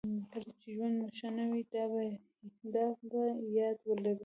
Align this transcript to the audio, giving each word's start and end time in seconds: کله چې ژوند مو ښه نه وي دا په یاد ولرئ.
کله 0.31 0.51
چې 0.61 0.67
ژوند 0.75 0.95
مو 0.99 1.07
ښه 1.17 1.29
نه 1.37 1.45
وي 1.51 1.61
دا 2.73 2.85
په 3.09 3.21
یاد 3.57 3.77
ولرئ. 3.87 4.17